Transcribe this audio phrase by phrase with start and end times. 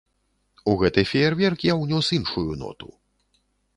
[0.71, 2.89] У гэты феерверк я ўнёс іншую ноту.